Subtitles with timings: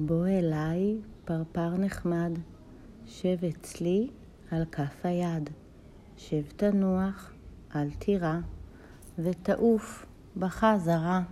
[0.00, 2.30] בוא אליי, פרפר נחמד,
[3.06, 4.10] שב אצלי
[4.50, 5.50] על כף היד.
[6.16, 7.32] שב תנוח,
[7.76, 8.38] אל תירא,
[9.18, 10.06] ותעוף
[10.36, 11.22] בחזרה.